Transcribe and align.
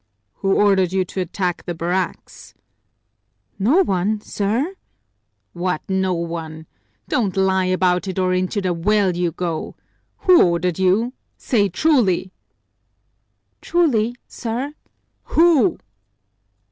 "Who 0.37 0.55
ordered 0.55 0.91
you 0.91 1.05
to 1.05 1.21
attack 1.21 1.63
the 1.63 1.75
barracks?" 1.75 2.55
"No 3.59 3.83
one, 3.83 4.19
sir!" 4.19 4.73
"What, 5.53 5.83
no 5.87 6.15
one? 6.15 6.65
Don't 7.07 7.37
lie 7.37 7.65
about 7.65 8.07
it 8.07 8.17
or 8.17 8.33
into 8.33 8.61
the 8.61 8.73
well 8.73 9.15
you 9.15 9.31
go! 9.31 9.75
Who 10.21 10.41
ordered 10.41 10.79
you? 10.79 11.13
Say 11.37 11.69
truly!" 11.69 12.31
"Truly, 13.61 14.15
sir!" 14.27 14.73
"Who?" 15.35 15.77